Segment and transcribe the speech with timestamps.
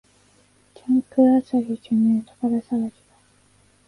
[0.73, 2.95] ジャンク漁りじゃねえ、宝探しだ